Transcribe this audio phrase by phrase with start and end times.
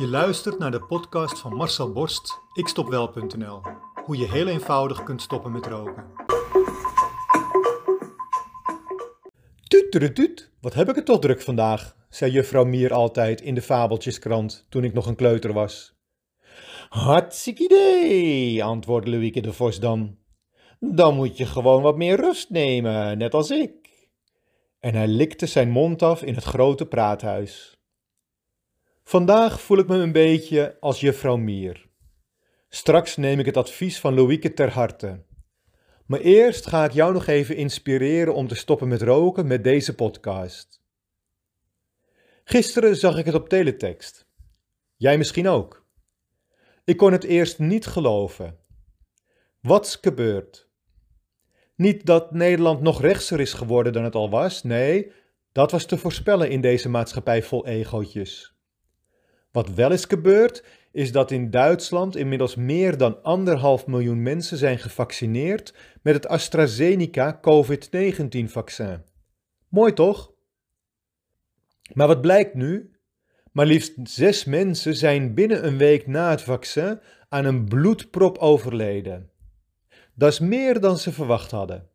[0.00, 3.60] Je luistert naar de podcast van Marcel Borst, ikstopwel.nl.
[4.04, 6.04] Hoe je heel eenvoudig kunt stoppen met roken.
[9.68, 14.66] Tuut, wat heb ik het toch druk vandaag, zei juffrouw Mier altijd in de fabeltjeskrant
[14.68, 15.94] toen ik nog een kleuter was.
[16.88, 20.18] Hartstikke idee, antwoordde Louieke de Vos dan.
[20.78, 23.72] Dan moet je gewoon wat meer rust nemen, net als ik.
[24.78, 27.79] En hij likte zijn mond af in het grote praathuis.
[29.10, 31.88] Vandaag voel ik me een beetje als juffrouw Mier.
[32.68, 35.22] Straks neem ik het advies van Louieke ter harte.
[36.06, 39.94] Maar eerst ga ik jou nog even inspireren om te stoppen met roken met deze
[39.94, 40.82] podcast.
[42.44, 44.26] Gisteren zag ik het op teletext.
[44.96, 45.86] Jij misschien ook.
[46.84, 48.58] Ik kon het eerst niet geloven.
[49.60, 50.68] Wat's gebeurd?
[51.76, 55.12] Niet dat Nederland nog rechtser is geworden dan het al was, nee,
[55.52, 58.58] dat was te voorspellen in deze maatschappij vol egootjes.
[59.52, 64.78] Wat wel is gebeurd, is dat in Duitsland inmiddels meer dan anderhalf miljoen mensen zijn
[64.78, 69.02] gevaccineerd met het AstraZeneca COVID-19-vaccin.
[69.68, 70.32] Mooi toch?
[71.92, 72.90] Maar wat blijkt nu?
[73.52, 79.30] Maar liefst zes mensen zijn binnen een week na het vaccin aan een bloedprop overleden.
[80.14, 81.88] Dat is meer dan ze verwacht hadden.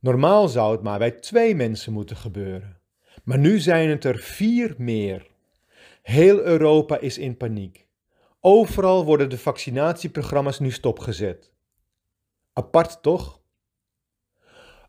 [0.00, 2.80] Normaal zou het maar bij twee mensen moeten gebeuren.
[3.24, 5.35] Maar nu zijn het er vier meer.
[6.06, 7.86] Heel Europa is in paniek.
[8.40, 11.52] Overal worden de vaccinatieprogramma's nu stopgezet.
[12.52, 13.40] Apart toch?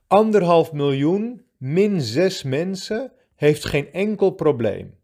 [0.08, 4.98] Anderhalf miljoen min zes mensen heeft geen enkel probleem.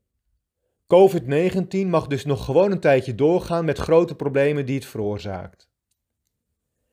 [0.84, 5.70] COVID-19 mag dus nog gewoon een tijdje doorgaan met grote problemen die het veroorzaakt.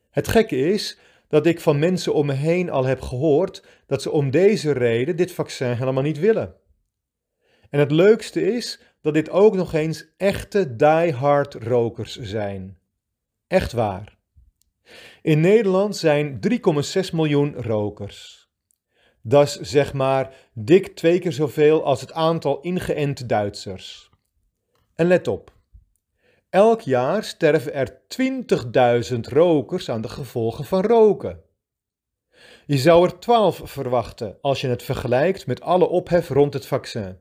[0.09, 4.11] Het gekke is dat ik van mensen om me heen al heb gehoord dat ze
[4.11, 6.55] om deze reden dit vaccin helemaal niet willen.
[7.69, 12.77] En het leukste is dat dit ook nog eens echte die-hard rokers zijn.
[13.47, 14.17] Echt waar.
[15.21, 18.49] In Nederland zijn 3,6 miljoen rokers.
[19.21, 24.09] Dat is zeg maar dik twee keer zoveel als het aantal ingeënte Duitsers.
[24.95, 25.59] En let op.
[26.49, 28.01] Elk jaar sterven er
[29.13, 31.41] 20.000 rokers aan de gevolgen van roken.
[32.65, 37.19] Je zou er 12 verwachten als je het vergelijkt met alle ophef rond het vaccin.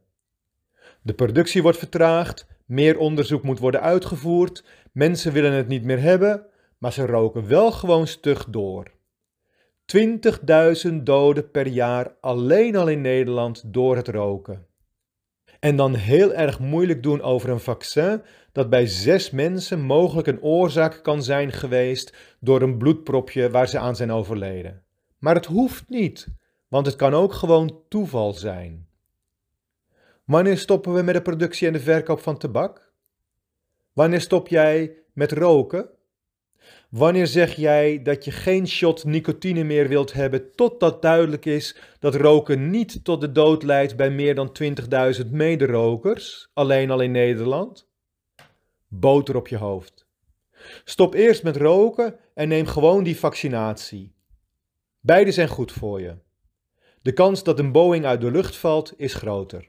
[1.02, 6.46] De productie wordt vertraagd, meer onderzoek moet worden uitgevoerd, mensen willen het niet meer hebben,
[6.78, 8.90] maar ze roken wel gewoon stug door.
[10.88, 14.66] 20.000 doden per jaar alleen al in Nederland door het roken.
[15.60, 18.22] En dan heel erg moeilijk doen over een vaccin
[18.52, 23.78] dat bij zes mensen mogelijk een oorzaak kan zijn geweest door een bloedpropje waar ze
[23.78, 24.82] aan zijn overleden.
[25.18, 26.28] Maar het hoeft niet,
[26.68, 28.88] want het kan ook gewoon toeval zijn.
[30.30, 32.92] Wanneer stoppen we met de productie en de verkoop van tabak?
[33.92, 35.90] Wanneer stop jij met roken?
[36.90, 42.14] Wanneer zeg jij dat je geen shot nicotine meer wilt hebben totdat duidelijk is dat
[42.14, 44.56] roken niet tot de dood leidt bij meer dan
[45.24, 47.88] 20.000 mederokers, alleen al in Nederland?
[48.88, 50.06] Boter op je hoofd.
[50.84, 54.14] Stop eerst met roken en neem gewoon die vaccinatie.
[55.00, 56.16] Beide zijn goed voor je.
[57.02, 59.68] De kans dat een Boeing uit de lucht valt is groter.